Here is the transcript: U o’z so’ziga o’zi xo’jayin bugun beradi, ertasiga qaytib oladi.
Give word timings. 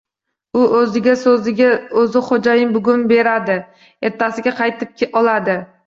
U 0.61 0.61
o’z 0.77 0.95
so’ziga 1.23 1.67
o’zi 2.05 2.25
xo’jayin 2.31 2.75
bugun 2.79 3.07
beradi, 3.15 3.61
ertasiga 4.13 4.59
qaytib 4.63 5.21
oladi. 5.25 5.63